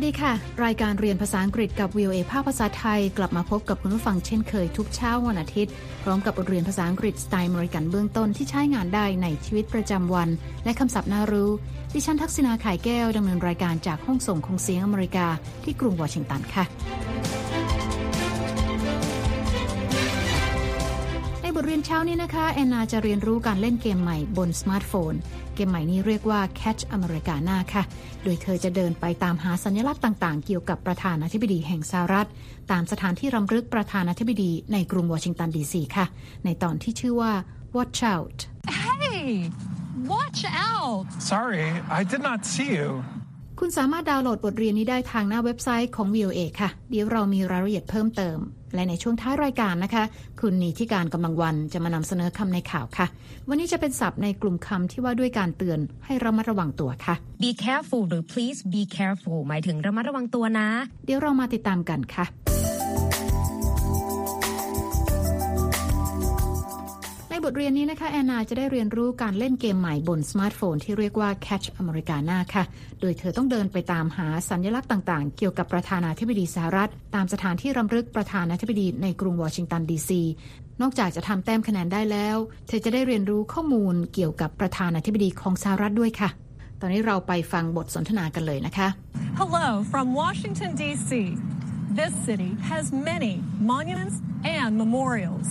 [0.00, 0.34] สวัสดีค่ะ
[0.64, 5.72] รายการเรียนภาษาอังกฤษกับ VOA ภาคภาษาไทย กลับมาพบกับคุณผู้ฟังเช่นเคยทุกเช้าวันอาทิตย์
[6.02, 10.28] พร้อมกับบทเรียนภาษาอังกฤษสไตล์อเมริกันเบื้องต้นที่ใช้งานได้ในชีวิตประจำวัน
[10.64, 11.50] และคำศัพท์น่ารู้
[11.94, 15.26] ดิฉันทักษณาไข่แก้วดำเนินรายการจากห้องส่งของเสียงอเมริกา
[15.64, 16.64] ที่กรุงวอชิงตันค่ะ
[21.70, 25.14] เรียนเช้านี้นะคะแอนนาจะเรียนรู้การเล่นเกมใหม่บนสมาร์ทโฟน
[25.54, 27.82] เกมใหม่นี้เรียกว่า Catch Americana ค่ะ
[28.22, 32.28] โดยเธอจะเดินไปตามหาสัญลักษณ์ต่างๆ เกี่ยวกับประธานาธิบดีแห่งสหรัฐ
[32.70, 36.06] ตามสถานที่รำลึกประธานาธิบดีในกรุงวอชิงตันดีซีค่ะ
[36.44, 37.32] ในตอนที่ชื่อว่า
[37.76, 38.38] Watch Out
[38.80, 39.24] Hey,
[40.12, 40.40] watch
[40.70, 41.04] out!
[41.32, 41.66] Sorry,
[41.98, 42.90] I did not see you.
[43.60, 48.40] คุณสามารถดาวน์โหลดบทเรียนนี้ได้ทางหน้าเว็บไซต์ของ VOA ค่ะ เดี๋ยวเรามีรายละเอียดเพิ่มเติม
[48.74, 50.04] และในช่วงท้ายรายการนะคะ
[50.40, 53.06] คุณนีที่การกำลังวันจะมานำเสนอคำในข่าวค่ะ
[53.48, 60.68] วันนี้จะเป็นศัพท์ในกลุ่มคำที่ว่าด้วยการเตือนให้ระมัดระวังตัวค่ะ Be careful หรือ please be careful หมายถึงระมัดระวังตัวนะ
[61.04, 62.24] เดี๋ยวเรามาติดตามกันค่ะ
[67.44, 72.64] บทเรียนนี้นะคะ แอนนาจะได้เรียนรู้การเล่นเกมใหม่บนสมาร์ทโฟนที่เรียกว่า Catch Americana ค่ะ
[73.00, 80.22] โดยเธอต้องเดินไปตามหาสัญลักษณ์ต่าง ๆ เกี่ยวกับประธานาธิบดีสหรัฐ ตามสถานที่รำลึกประธานาธิบดีในกรุงวอชิงตันดีซี
[80.80, 82.36] นอกจากจะทำแต้มคะแนนได้แล้ว
[82.68, 86.28] เธอจะได้เรียนรู้ข้อมูลเกี่ยวกับประธานาธิบดีของสหรัฐด้วยค่ะ
[86.80, 88.88] ตอนนี้เราไปฟังบทสนทนากันเลยนะคะ
[89.40, 91.10] Hello from Washington, D.C.
[92.00, 93.32] This city has many
[93.72, 94.16] monuments
[94.58, 95.48] and memorials.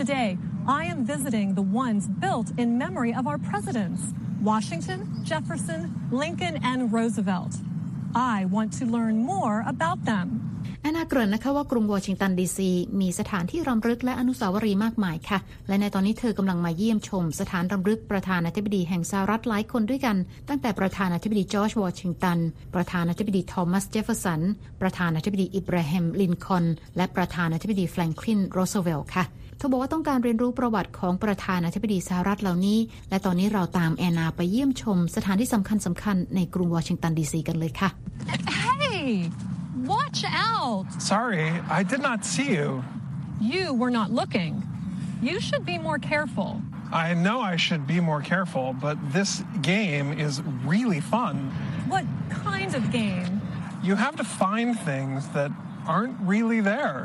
[0.00, 0.28] Today,
[0.66, 4.00] I am visiting the ones built in memory of our presidents
[4.42, 7.52] Washington, Jefferson, Lincoln, and Roosevelt.
[8.14, 10.26] I want to learn more about them.
[10.82, 12.70] แอนนาเกริ่นนะคะว่ากรุงวอชิงตันดีซี
[13.00, 20.16] มีสถานที่รำลึกและอนุสาวรีย์มากมายค่ะ และในตอนนี้เธอกำลังมาเยี่ยมชม สถานรำลึกประธานาธิบดีแห่งสหรัฐหลายคนด้วยกัน
[20.48, 22.38] ตั้งแต่ประธานาธิบดีจอร์จวอชิงตัน
[22.74, 24.40] ประธานาธิบดีทอมัสเจฟเฟอร์สัน
[24.80, 26.64] ประธานาธิบดีอับราฮัมลินคอล์น
[26.96, 29.24] และประธานาธิบดีแฟรงคลินโรสเวลล์ค่ะ
[29.58, 32.78] เธอบอกว่าต้องการเรียนรู้ประวัติของประธานาธิบดีสหรัฐเหล่านี้
[33.10, 37.88] และตอนนี้เราตามแอนนาไปเยี่ยมชมสถานที่สำคัญสำคัญในกรุงวอชิงตันดีซีกันเลยค่ะ
[38.60, 39.30] Hey,
[39.94, 40.84] watch out!
[41.12, 41.46] Sorry,
[41.78, 42.68] I did not see you.
[43.54, 44.52] You were not looking.
[45.28, 46.50] You should be more careful.
[47.06, 49.30] I know I should be more careful, but this
[49.74, 50.34] game is
[50.72, 51.34] really fun.
[51.94, 52.04] What
[52.46, 53.30] kind of game?
[53.88, 55.50] You have to find things that
[55.92, 57.00] aren't really there.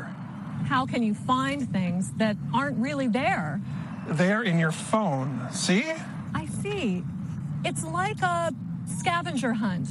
[0.68, 3.60] How can you find things that aren't really there?
[4.06, 5.28] They're in your phone.
[5.52, 5.84] See?
[6.34, 7.04] I see.
[7.64, 8.52] It's like a
[8.98, 9.88] scavenger hunt.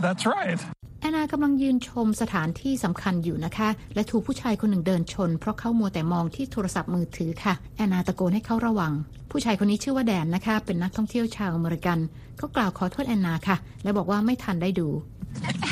[0.00, 0.60] That's right.
[1.00, 8.92] แอนนากำลังยืนชมสถานที่สำคัญอยู่นะคะ และถูกผู้ชายคนหนึ่งเดินชน เพราะเขามัวแต่มองที่โทรศัพท์มือถือค่ะ แอนนาตะโกนให้เขาระวัง
[9.30, 11.98] ผู้ชายคนนี้ชื่อว่าแดนนะคะ เป็นนักท่องเที่ยวชาวอเมริกัน
[12.38, 14.88] เขากล่าวขอโทษแอนนาค่ะ และบอกว่าไม่ทันได้ดู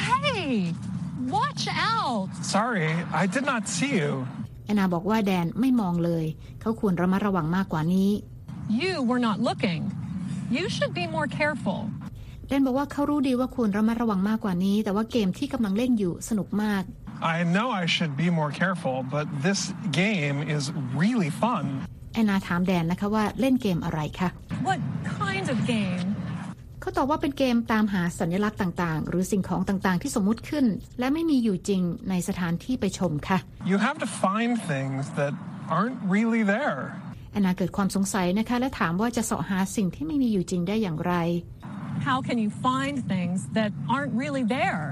[0.00, 0.49] Hey,
[1.31, 2.29] watch out!
[2.43, 2.89] Sorry,
[3.23, 4.12] I did not see you.
[4.67, 6.25] แอนนาบอกว่าแดนไม่มองเลย
[6.61, 8.11] เขาควรระมัดระวังมากกว่านี้
[8.83, 9.83] You were not looking.
[10.57, 11.81] You should be more careful.
[12.49, 16.83] แดนบอกว่าเขารู้ดีว่าควรระมัดระวังมากกว่านี้ แต่ว่าเกมที่กำลังเล่นอยู่สนุกมาก
[17.35, 19.61] I know I should be more careful, but this
[20.03, 20.65] game is
[21.03, 21.65] really fun.
[22.15, 24.29] แอนนาถามแดนนะคะว่าเล่นเกมอะไรคะ
[24.69, 24.81] What
[25.19, 26.06] kind of game?
[26.84, 30.67] เขาตอบว่าเป็นเกมตามหาสัญลักษณ์ต่าง ๆ หรือสิ่งของต่าง ๆ ที่สมมุติขึ้น
[30.99, 33.39] และไม่มีอยู่จริงในสถานที่ไปชมค่ะ
[33.71, 35.33] You have to find things that
[35.75, 36.78] aren't really there.
[37.33, 41.15] แอนนาเกิดความสงสัยนะคะ และถามว่าจะเสาะหาสิ่งที่ไม่มีอยู่จริงได้อย่างไร
[42.09, 44.83] How can you find things that aren't really there?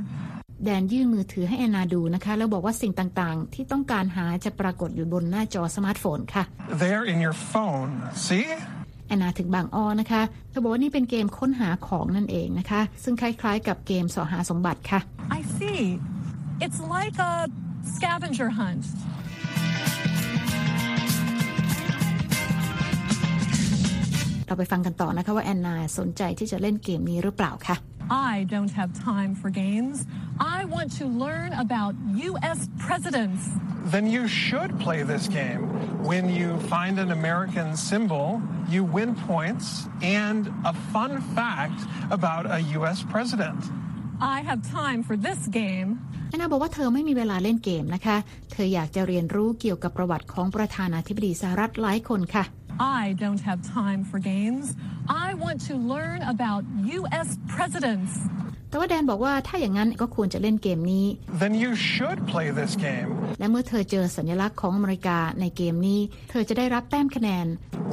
[0.64, 6.44] แดนยื่นมือถือให้แอนนาดูนะคะ แล้วบอกว่าสิ่งต่างๆ ที่ต้องการหาจะปรากฏอยู่บนหน้าจอสมาร์ทโฟนค่ะ
[6.82, 7.90] They're in your phone.
[8.26, 8.46] See?
[9.12, 15.00] แอนนาถึงบางอ้อนะคะเธอบอกว่านี่เป็นเกมค้นหาของนั่นเองนะคะ ซึ่งคล้ายๆ กับเกมสอหาสมบัติค่ะ
[15.38, 15.80] I see.
[16.64, 17.34] It's like a
[17.94, 18.84] scavenger hunt.
[24.46, 27.76] เราไปฟังกันต่อนะคะว่าแอนนาสนใจที่จะเล่นเกมนี้หรือเปล่าค่ะ
[28.09, 30.05] I don't have time for games.
[30.39, 31.95] I want to learn about
[32.29, 32.69] U.S.
[32.79, 33.49] presidents.
[33.85, 35.61] Then you should play this game.
[36.03, 41.79] When you find an American symbol, you win points and a fun fact
[42.11, 43.03] about a U.S.
[43.03, 43.61] president.
[44.21, 45.89] I have time for this game.
[46.29, 48.17] แอนนาบอกว่าเธอไม่มีเวลาเล่นเกมนะคะ
[48.51, 52.43] เธออยากจะเรียนรู้เกี่ยวกับประวัติของประธานาธิบดีสหรัฐหลายคนค่ะ
[52.79, 54.75] I don't have time for games.
[55.25, 56.61] I want to learn about
[56.97, 57.27] U.S.
[57.55, 58.11] presidents.
[58.69, 61.05] แต่ว่าแดนบอกว่าถ้าอย่างนั้นก็ควรจะเล่นเกมนี้
[61.41, 63.09] then you should play this game.
[63.39, 67.47] และเมื่อเธอเจอสัญลักษณ์ของอเมริกาในเกมนี้ เธอจะได้รับแต้มคะแนน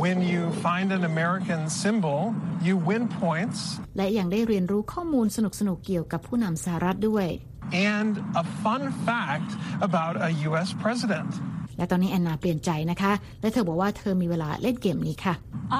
[0.05, 2.21] When you find an American symbol,
[2.67, 3.59] you win points
[3.97, 5.39] และยังได้เรียนรู้ข้อมูลส
[5.69, 7.29] นุกๆเกี่ยวกับผู้นำสหรัฐด้วย
[7.75, 9.51] and a fun fact
[9.81, 10.73] about a U.S.
[10.85, 11.31] president.
[11.79, 15.35] และตอนนี้แอนนาเปลี่ยนใจนะคะ และเธอบอกว่าเธอมีเวลาเล่นเกมนี้ค่ะ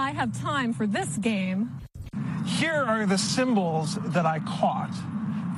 [0.07, 1.61] I have time for this game.
[2.61, 4.95] Here are the symbols that I caught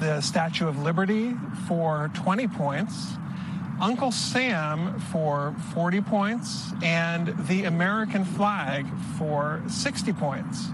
[0.04, 1.34] the Statue of Liberty
[1.66, 2.94] for 20 points,
[3.81, 4.76] Uncle Sam
[5.12, 8.87] for 40 points, and the American flag
[9.19, 10.69] for 60 points.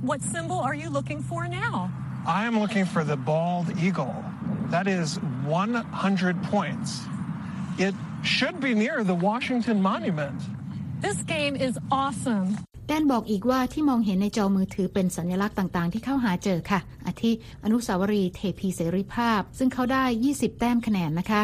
[0.00, 1.90] What symbol are you looking for now?
[2.26, 4.24] I am looking for the bald eagle.
[4.68, 7.02] That is 100 points.
[7.78, 10.38] It should be near the Washington Monument.
[11.06, 12.46] This game is awesome.
[12.88, 17.32] แดนบอกอีกว่าที่มองเห็นในจอมือถือเป็นสัญลักษณ์ต่างๆ ที่เข้าหาเจอค่ะ อาทิ
[17.64, 21.42] อนุสาวรีย์เทพีเสรีภาพ ซึ่งเขาได้ 20 แต้มคะแนนนะคะ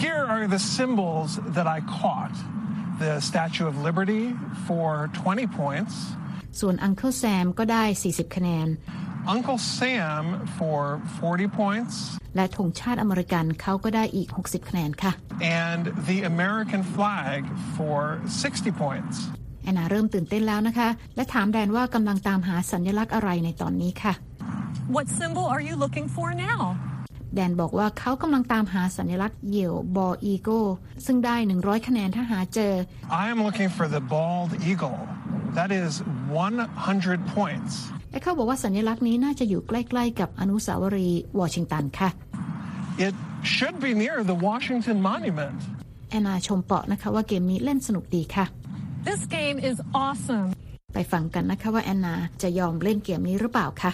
[0.00, 2.34] Here are the symbols that I caught
[3.02, 4.24] the Statue of Liberty
[4.66, 5.94] for 20 points,
[6.60, 8.68] ส่วน Uncle Sam ก็ได้ 40 คะแนน
[9.35, 11.93] Uncle Sam for 40 points,
[12.35, 15.11] และธงชาติอเมริกันเขาก็ได้อีก 60 คะแนนค่ะ
[15.67, 17.39] and the American flag
[17.75, 17.97] for
[18.43, 19.15] 60 points.
[19.63, 24.13] แอนนาเริ่มตื่นเต้นแล้วนะคะ และถามแดนว่ากำลังตามหาสัญลักษณ์อะไรในตอนนี้ค่ะ
[24.95, 26.59] What symbol are you looking for now?
[27.35, 30.49] แดนบอกว่าเขากำลังตามหาสัญลักษณ์เหยี่ยวบออีโก
[31.05, 32.73] ซึ่งได้ 100 คะแนนถ้าหาเจอ
[33.23, 34.99] I am looking for the bald eagle.
[35.59, 35.91] That is
[36.29, 37.73] 100 points.
[38.11, 42.09] และเขาบอกว่าสัญลักษณ์นี้น่าจะอยู่ใกล้ ๆ กับอนุสาวรีย์วอชิงตันค่ะ
[43.07, 43.15] It
[43.53, 45.57] should be near the Washington Monument.
[46.09, 48.45] แอนนาชมเปาะนะคะว่าเกมนี้เล่นสนุกดีค่ะ
[49.09, 50.47] This game is awesome.
[50.93, 53.91] ไปฟังกันนะคะว่าแอนนาจะยอมเล่นเกมนี้หรือเปล่าคะ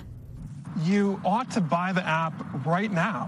[0.91, 2.35] You ought to buy the app
[2.75, 3.21] right now.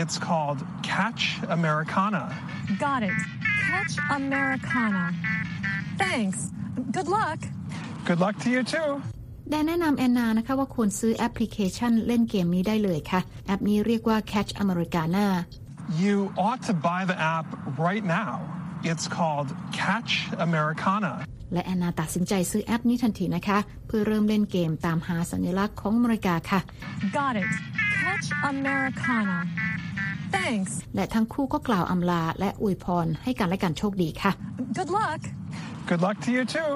[0.00, 0.58] It's called
[0.94, 1.22] Catch
[1.58, 2.22] Americana.
[2.86, 3.18] Got it.
[3.68, 5.04] Catch Americana.
[6.04, 6.38] Thanks.
[6.96, 7.38] Good luck.
[8.08, 8.88] Good luck to you too.
[9.50, 15.26] แดนแนะนำแอนนานะคะว่าควรซื้อแอปพลิเคชันเล่นเกมนี้ได้เลยค่ะ แอปนี้เรียกว่า Catch Americana
[16.04, 16.16] You
[16.46, 17.46] ought to buy the app
[17.86, 18.32] right now.
[18.90, 19.48] It's called
[19.82, 20.12] Catch
[20.46, 21.12] Americana.
[21.52, 26.60] และแอนนาตัดสินใจซื้อแอปนี้ทันทีนะคะ เพื่อเริ่มเล่นเกมตามหาสัญลักษณ์ของอเมริกาค่ะ
[27.18, 27.50] Got it.
[28.00, 29.38] Catch Americana.
[30.36, 30.72] Thanks.
[30.94, 34.32] และทั้งคู่ก็กล่าวอำลาและอวยพรให้กันและกันโชคดีค่ะ
[34.78, 35.20] Good luck.
[35.90, 36.70] Good luck to you too.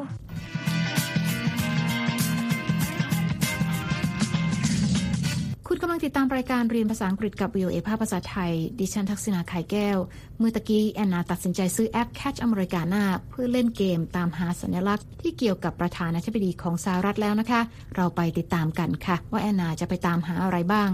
[5.72, 9.98] คุณกำลังติดตามรายการเรียนภาษาอังกฤษกับ VOA ภาพภาษาไทย ดิฉันทักษณาไข่แก้ว
[10.38, 17.60] เมื่อตะกี้แอนนาตัดสินใจซื้อแอป Catch Americana เพื่อเล่นเกมตามหาสัญลักษณ์ที่เกี่ยวกับประธานาธิบดีของสหรัฐแล้วนะคะ
[17.96, 20.90] เราไปติดตามกันค่ะ ว่าแอนนาจะไปตามหาอะไรบ้าง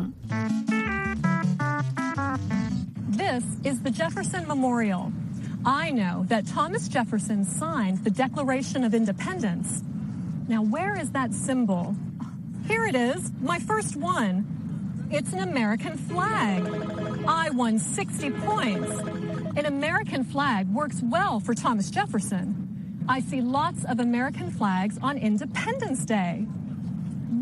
[3.22, 5.04] This is the Jefferson Memorial.
[5.82, 9.68] I know that Thomas Jefferson signed the Declaration of Independence.
[10.52, 11.84] Now, where is that symbol?
[12.70, 13.20] Here it is,
[13.52, 14.36] my first one.
[15.11, 16.63] It's an American flag.
[17.27, 18.91] I won 60 points.
[19.59, 23.03] An American flag works well for Thomas Jefferson.
[23.09, 26.47] I see lots of American flags on Independence Day.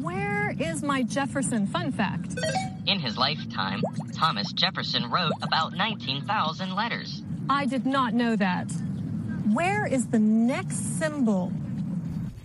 [0.01, 2.35] Where is my Jefferson fun fact?
[2.87, 3.81] In his lifetime,
[4.13, 7.21] Thomas Jefferson wrote about 19,000 letters.
[7.49, 8.71] I did not know that.
[9.53, 11.51] Where is the next symbol?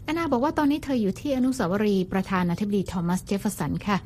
[0.04, 3.96] แอนนาบอกว่าตอนนี้เธออยู่ที่อนุสาวรีย์ประธานาธิบดีทอมัสเจฟเฟอร์สันค่ะ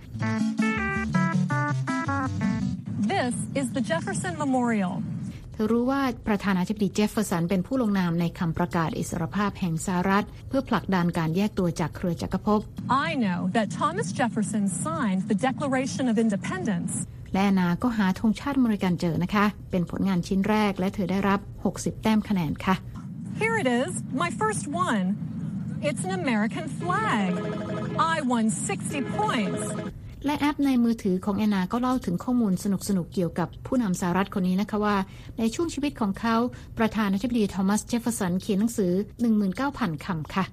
[3.13, 4.93] This is the Jefferson Memorial.
[5.53, 12.59] เธอรู้ว่าประธานาธิบดีเจฟเฟอร์สันเป็นผู้ลงนามในคำประกาศอิสรภาพแห่งสหรัฐ เพื่อผลักดันการแยกตัวจากเครือจักรภพ
[13.07, 16.91] I know that Thomas Jefferson signed the Declaration of Independence.
[17.33, 21.39] และแอนนาก็หาธงชาติอเมริกันเจอนะคะ เป็นผลงานชิ้นแรกและเธอได้รับ
[21.71, 22.75] 60 แต้มคะแนนค่ะ
[23.41, 23.91] Here it is,
[24.23, 25.05] my first one.
[25.87, 27.29] It's an American flag.
[28.15, 29.61] I won 60 points.
[30.25, 32.65] และแอปในมือถือของแอนนาก็เล่าถึงข้อมูลส
[32.97, 34.97] นุกๆ เกี่ยวกับผู้นำสหรัฐคนนี้นะคะว่า
[35.39, 36.35] ในช่วงชีวิตของเขา
[36.79, 38.91] ประธานาธิบดีโทมัสเจฟเฟอร์สันเขียนหนังสือ
[39.49, 40.45] 19,000 คำค่ะ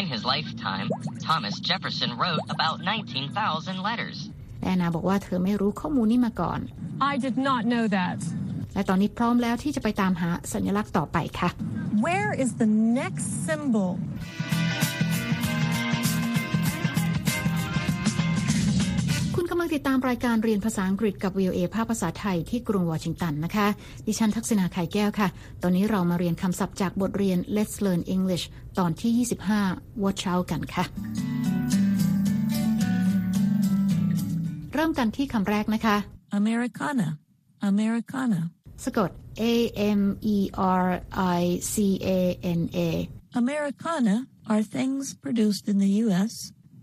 [0.00, 0.86] In his lifetime,
[1.28, 4.18] Thomas Jefferson wrote about 19,000 letters.
[4.60, 6.60] และแอนนาบอกว่าเธอไม่รู้ข้อมูลนี้มาก่อน
[7.12, 8.18] I did not know that.
[8.74, 11.50] และตอนนี้พร้อมแล้วที่จะไปตามหาสัญลักษณ์ต่อไปค่ะ
[12.06, 12.70] Where is the
[13.00, 13.90] next symbol?
[19.74, 23.66] ติดตามรายการเรียนภาษาอังกฤษกับ VOA ภาพภาษาไทยที่กรุงวอชิงตันนะคะ
[24.06, 25.28] ดิฉันทักษณาไข่แก้วค่ะ
[25.62, 28.44] ตอนนี้เรามาเรียนคำศัพท์จากบทเรียน Let's Learn English
[28.78, 29.26] ตอนที่
[29.62, 30.84] 25 Watch Out กันค่ะ
[34.74, 35.96] เริ่มกันที่คำแรกนะคะ
[36.40, 37.08] Americana,
[37.70, 38.40] Americana.
[38.84, 39.10] สะกด
[39.40, 39.54] A
[40.00, 40.02] M
[40.34, 40.36] E
[40.84, 40.86] R
[41.38, 41.74] I C
[42.18, 42.20] A
[42.60, 42.88] N A
[43.42, 44.16] Americana
[44.52, 46.32] are things produced in the U.S.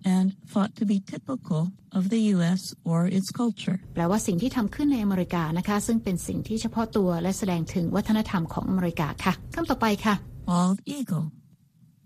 [0.05, 2.75] and thought to be typical of the U.S.
[2.91, 3.79] or its culture.
[3.95, 10.15] แปลว่าสิ่งที่ทำขึ้นในอเมริกานะคะ ซึ่งเป็นสิ่งที่เฉพาะตัวและแสดงถึงวัฒนธรรมของอเมริกาค่ะคำต่อไปค่ะ
[10.51, 11.27] Bald eagle,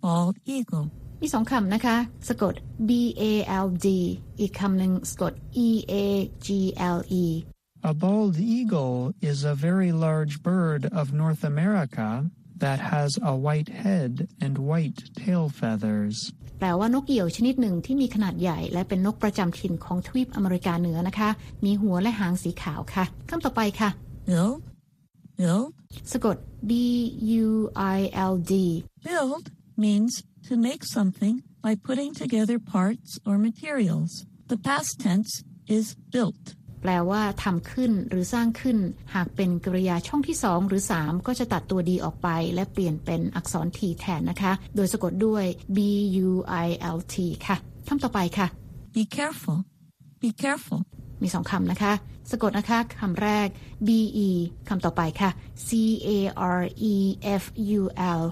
[0.04, 0.86] bald eagle.
[1.22, 1.96] มีสองคำนะคะ
[2.28, 2.54] สะกด
[2.88, 3.24] B A
[3.64, 3.86] L D
[4.40, 5.32] อีกคำหนึ่งสะกด
[5.66, 5.94] E A
[6.46, 6.48] G
[6.96, 7.24] L E
[7.90, 8.96] A bald eagle
[9.30, 12.08] is a very large bird of North America
[12.62, 16.16] that has a white head and white tail feathers.
[16.58, 21.30] แปลว่านกเหยี่ยวชนิดหนึ่งที่มีขนาดใหญ่ และเป็นนกประจำถิ่นของทวีปอเมริกาเหนือนะคะ
[21.64, 23.90] มีหัวและหางสีขาวค่ะคำต่อไปค่ะ
[24.28, 24.56] Build,
[25.38, 25.66] build.
[26.12, 26.36] สะกด
[26.68, 26.72] B
[27.44, 27.48] U
[27.96, 27.98] I
[28.32, 28.54] L D
[29.06, 29.44] Build
[29.84, 30.12] means
[30.48, 31.34] to make something
[31.64, 34.10] by putting together parts or materials.
[34.52, 35.32] The past tense
[35.76, 36.44] is built.
[36.81, 38.77] แปลว่าทำขึ้นหรือสร้างขึ้น
[39.13, 45.45] หากเป็นกริยาช่องที่สองหรือสามก็จะตัดตัวดีออกไป และเปลี่ยนเป็นอักษรทีแทนนะคะ โดยสะกดด้วย
[45.75, 45.79] B
[46.27, 46.31] U
[46.65, 47.15] I L T
[47.47, 47.55] ค่ะ
[47.87, 48.47] คำต่อไปค่ะ
[48.95, 49.57] Be careful,
[50.21, 50.81] be careful.
[51.21, 51.93] มีสองคำนะคะ
[52.31, 53.47] สะกดนะคะคำแรก
[53.87, 53.89] B
[54.27, 54.29] E
[54.69, 55.29] คำต่อไปค่ะ
[55.67, 55.69] C
[56.07, 56.09] A
[56.59, 56.61] R
[56.93, 56.95] E
[57.41, 57.43] F
[57.79, 57.81] U
[58.19, 58.23] L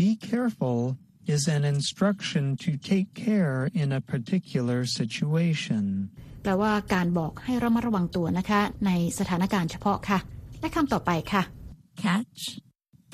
[0.00, 0.80] Be careful
[1.34, 5.84] is an instruction to take care in a particular situation.
[6.42, 10.18] แปลว่าการบอกให้ระมัดระวังตัวนะคะ ในสถานการณ์เฉพาะค่ะ
[10.60, 11.42] และคำต่อไปค่ะ
[12.04, 12.42] Catch,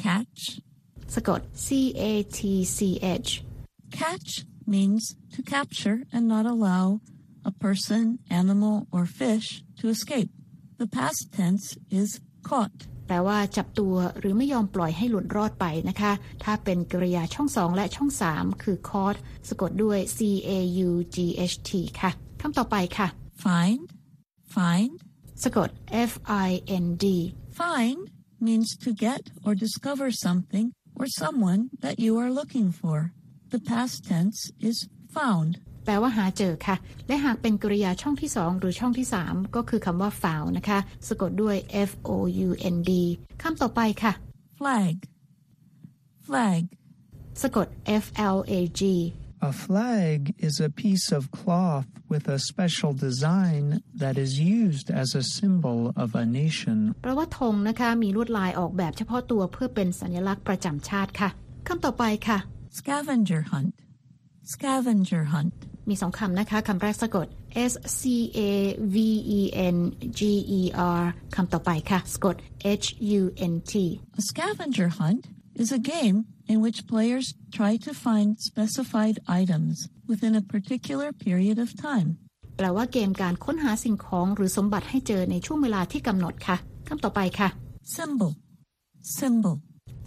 [0.04, 0.40] catch.
[1.14, 1.66] สะกด C
[2.00, 2.04] A
[2.38, 2.40] T
[2.76, 2.78] C
[3.20, 3.30] H
[3.98, 4.30] Catch
[4.74, 5.02] means
[5.34, 6.84] to capture and not allow
[7.50, 8.04] a person,
[8.40, 9.46] animal, or fish
[9.78, 10.30] to escape.
[10.80, 11.66] The past tense
[12.00, 12.08] is
[12.48, 12.76] caught.
[13.06, 16.12] แปลว่าจับตัวหรือไม่ยอมปล่อยให้หลุดรอดไปนะคะ
[16.44, 19.16] ถ้าเป็นกริยาช่องสองและช่องสามคือ caught
[19.48, 20.18] สะกดด้วย C
[20.48, 20.50] A
[20.86, 21.16] U G
[21.50, 23.08] H T ค่ะ คำต่อไปค่ะ
[23.44, 23.82] Find,
[24.56, 24.92] find.
[25.42, 25.68] สะกด
[26.10, 26.12] F
[26.48, 26.50] I
[26.84, 27.04] N D
[27.58, 28.00] Find
[28.46, 30.66] means to get or discover something
[30.98, 32.96] or someone that you are looking for.
[33.52, 34.38] The past tense
[34.68, 34.76] is
[35.16, 35.52] found.
[35.84, 36.76] แปลว่าหาเจอค่ะ
[37.08, 40.78] และหากเป็นกริยาช่องที่สองหรือช่องที่สามก็คือคำว่า found นะคะ
[41.08, 41.56] สะกดด้วย
[41.88, 42.10] F O
[42.46, 42.90] U N D
[43.42, 44.12] คำต่อไปค่ะ
[44.58, 44.94] Flag,
[46.26, 46.62] flag.
[47.42, 47.66] สะกด
[48.02, 48.04] F
[48.36, 48.82] L A G
[49.51, 53.65] A flag is a piece of cloth with a special design
[54.01, 54.31] that is
[54.61, 61.29] used as a symbol of a nation แปลว่าธงนะคะ มีลวดลายออกแบบเฉพาะตัวเพื่อเป็นสัญลักษณ์ประจำชาติค่ะ
[61.67, 62.39] คำต่อไปค่ะ
[62.79, 63.73] Scavenger hunt,
[64.53, 65.55] scavenger hunt.
[65.89, 67.27] มีสองคำนะคะคำแรกสะกด
[67.71, 68.01] S C
[68.37, 68.39] A
[68.95, 68.97] V
[69.39, 69.41] E
[69.75, 69.77] N
[70.19, 70.21] G
[70.59, 70.61] E
[70.99, 71.03] R
[71.35, 72.35] คำต่อไปค่ะ สะกด
[72.83, 72.87] H
[73.19, 73.21] U
[73.51, 73.73] N T
[74.19, 75.21] A scavenger hunt
[75.61, 76.17] is a game
[76.51, 79.75] in which players try to find specified items
[80.09, 82.09] within a particular period of time.
[82.57, 86.57] แปลว่าเกมการค้นหาสิ่งของหรือสมบัติให้เจอในช่วงเวลาที่กำหนดค่ะ
[86.87, 87.49] คำต่อไปค่ะ
[87.97, 88.31] Symbol,
[89.19, 89.55] symbol.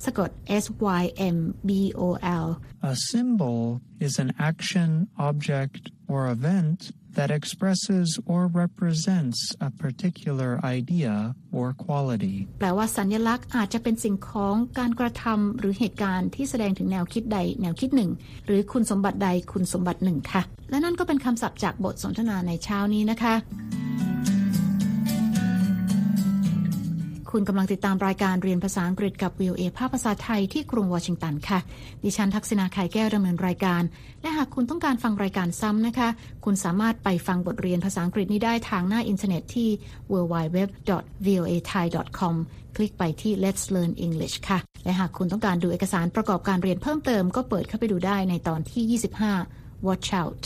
[0.04, 0.30] สะกด
[0.62, 0.64] S
[1.00, 1.04] Y
[1.36, 1.38] M
[1.68, 1.70] B
[2.04, 2.08] O
[2.44, 2.48] L
[2.90, 3.60] A symbol
[4.06, 4.90] is an action,
[5.28, 6.79] object, or event
[7.17, 11.13] that expresses or represents a particular idea
[11.57, 12.35] or quality.
[12.59, 18.11] แปลว่าสัญลักษณ์อาจจะเป็นสิ่งของการกระทำหรือเหตุการณ์ที่แสดงถึงแนวคิดใด แนวคิดหนึ่ง
[18.45, 23.88] หรือคุณสมบัติใดคุณสมบัติหนึ่งค่ะ และนั่นก็เป็นคำศัพท์จากบทสนทนาในเช้านี้นะคะ
[27.31, 31.59] คุณกำลังติดตามรายการเรียนภาษาอังกฤษกับ VOA ภาคภาษาไทยที่กรุงวอชิงตันค่ะ
[32.03, 33.83] ดิฉันทักษณาไข่แก้วดำเนินรายการ
[34.21, 36.09] และหากคุณต้องการฟังรายการซ้ำนะคะ
[36.45, 39.69] คุณสามารถไปฟังบทเรียนภาษาอังกฤษนี้ได้ทางหน้าอินเทอร์เน็ตที่
[40.11, 42.35] www.voathai.com
[42.75, 48.99] คลิกไปที่ Let's Learn English ค่ะ และหากคุณต้องการดูเอกสารประกอบการเรียนเพิ่มเติมก็เปิดเข้าไปดูได้ในตอนที่
[49.39, 50.43] 25 Watch Out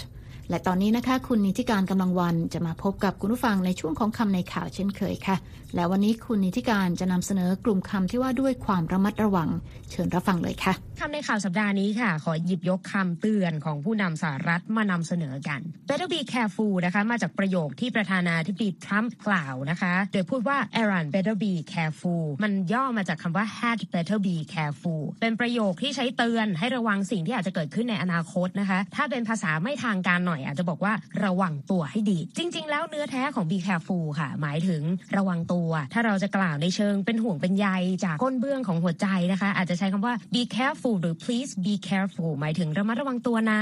[0.49, 5.35] และตอนนี้นะคะ คุณนิติการกำลังวันจะมาพบกับคุณผู้ฟังในช่วงของคำในข่าวเช่นเคยค่ะ
[5.75, 9.49] และวันนี้คุณนิติการจะนำเสนอกลุ่มคำที่ว่าด้วยความระมัดระวัง
[9.91, 24.19] เชิญรับฟังเลยค่ะคำในข่าวสัปดาห์นี้ค่ะ ขอหยิบยกคำเตือนของผู้นำสหรัฐมานำเสนอกัน Better be careful นะคะ มาจากประโยคที่ประธานาธิบดีทรัมป์กล่าวนะคะ โดยพูดว่า Iran better be careful มันย่อมาจากคำว่า had better
[24.27, 34.81] be careful เป็นประโยคที่ใช้เตือนให้ระวังสิ่งที่อาจจะเกิดขึ้นในอนาคตนะคะ ถ้าเป็นภาษาไม่ทางการหน่อยอาจจะบอกว่าระวังตัวให้ดี จริง ๆ แล้วเนื้อแท้ของ be careful ค่ะ หมายถึง
[35.17, 35.62] ระวังตัว
[35.93, 37.67] ถ้าเราจะกล่าวในเชิงเป็นห่วงเป็นใย
[38.05, 43.61] จากก้นเบื้องของหัวใจนะคะ อาจจะใช้คำว่า be careful หรือ please be careful หมายถึงระมัดระวังตัวนะ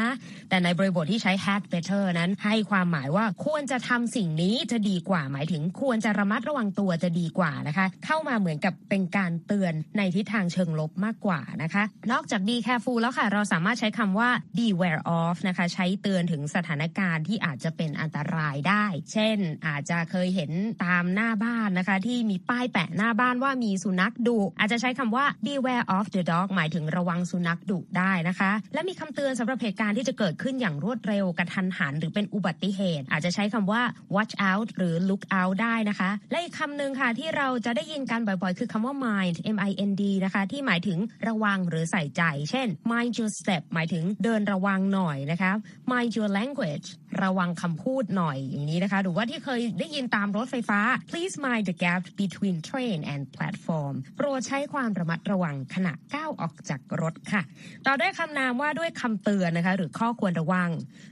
[0.49, 18.85] แต่ในบริบทที่ใช้ had better นั้นให้ความหมายว่าควรจะทำสิ่งนี้จะดีกว่า หมายถึงควรจะระมัดระวังตัวจะดีกว่านะคะ เข้ามาเหมือนกับเป็นการเตือนในทิศทางเชิงลบมากกว่านะคะ นอกจาก be careful แล้วค่ะ เราสามารถใช้คำว่า beware of นะคะ ใช้เตือนถึงสถานการณ์ที่อาจจะเป็นอันตรายได้
[19.13, 20.51] เช่น อาจจะเคยเห็น
[20.85, 33.81] ตามหน้าบ้านนะคะที่มีป้ายแปะหน้าบ้านว่ามีสุนัขดุอาจจะใช้คำว่า beware of the dog หมายถึงระวังสุนัขดุได้นะคะ และมีคำเตือนสำหรับเหตุการณ์ที่จะเกิดขึ้นอย่างรวดเร็วกระทันหัน หรือเป็นอุบัติเหตุ อาจจะใช้คำว่า
[34.15, 42.21] watch out หรือ look out ได้นะคะ และอีกคำหนึ่งค่ะที่เราจะได้ยินกันบ่อยๆ คือคำว่า mind m i n d นะคะที่หมายถึงระวังหรือใส่ใจ
[42.51, 45.51] เช่น mind your step หมายถึงเดินระวังหน่อยนะคะ
[45.91, 46.87] mind your language
[47.23, 50.79] ระวังคำพูดหน่อยอย่างนี้นะคะ หรือว่าที่เคยได้ยินตามรถไฟฟ้า
[51.11, 57.41] please mind the gap between train and platform โปรดใช้ความระมัดระวังขณะก้าวออกจากรถค่ะ
[57.85, 60.69] ต่อด้วยคำนามว่าด้วยคำเตือนนะคะ หรือข้อควรระวัง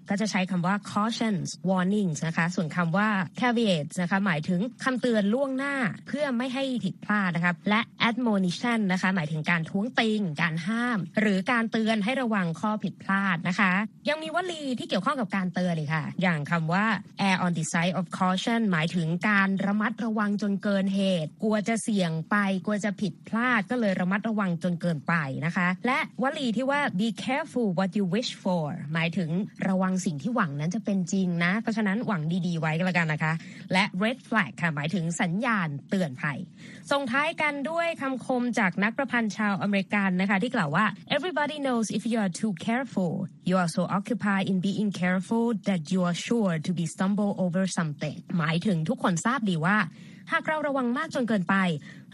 [0.10, 3.10] ก็จะใช้คำว่า cautions warnings นะคะ ส่วนคำว่า
[3.40, 5.76] caveats นะคะ หมายถึงคำเตือนล่วงหน้า
[6.08, 13.72] เพื่อไม่ให้ผิดพลาดนะคะและ admonition นะคะ หมายถึงการท้วงติง การห้าม หรือการเตือนให้ระวังข้อผิดพลาดนะคะ
[14.10, 16.86] ยังมีวลีที่เกี่ยวข้องกับการเตือนเลยค่ะ อย่างคำว่า
[17.28, 25.14] err on the side of caution หมายถึงการระมัดระวังจนเกินเหตุ กลัวจะเสี่ยงไป กลัวจะผิดพลาดก็เลยระมัดระวังจนเกินไป
[25.46, 29.30] นะคะ และวลีที่ว่า be careful what you wish for หมายถึง
[29.68, 33.34] ระวังสิ่งที่หวังนั้นจะเป็นจริงนะ เพราะฉะนั้นหวังดีๆไว้ก็แล้วกันนะคะ
[33.74, 36.40] และ red flag ค่ะ หมายถึงสัญญาณเตือนภัย
[36.92, 43.14] ส่งท้ายกันด้วยคำคมจากนักประพันธ์ชาวอเมริกันนะคะ ที่กล่าวว่า everybody knows if you are too careful
[43.50, 47.64] you are so occupied in being careful that you are sure to be stumble over
[47.78, 49.78] something หมายถึงทุกคนทราบดีว่า
[50.32, 51.56] หากเราระวังมากจนเกินไป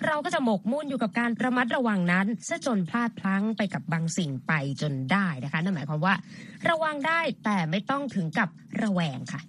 [0.06, 6.16] เราก็จะหมกมุ่นอยู่กับการระมัดระวังนั้นซะจนพลาดพลั้งไปกับบางสิ่งไปจนได้นะคะนั่นหมายความว่า
[6.70, 8.50] ระวังได้แต่ไม่ต้องถึงกับ
[8.82, 9.42] ระแวงค่ะ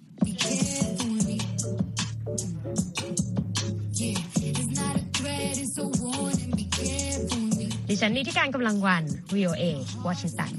[7.89, 9.03] ดิฉันนิติการกำลังวัน
[9.35, 9.63] VOA
[10.07, 10.51] วอชิงตัน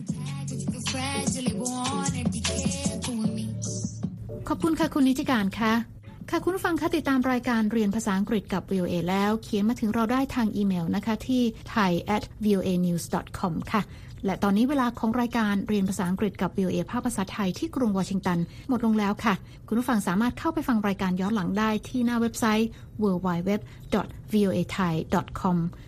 [4.49, 5.98] ขอบคุณค่ะคุณนิติการค่ะ
[6.33, 11.43] ค่ะคุณฟังคะติดตามรายการเรียนภาษาอังกฤษกับ VOA แล้ว เขียนมาถึงเราได้ทางอีเมลนะคะที่
[11.75, 13.05] thai at voa news
[13.39, 13.83] com ค่ะ
[14.25, 19.35] และตอนนี้เวลาของรายการเรียนภาษาอังกฤษกับ VOA ภาคภาษาไทยที่กรุงวอชิงตัน หมดลงแล้วค่ะ
[19.69, 22.69] คุณผู้ฟังสามารถเข้าไปฟังรายการย้อนหลังได้ที่หน้าเว็บไซต์
[23.03, 25.57] www.voathai.com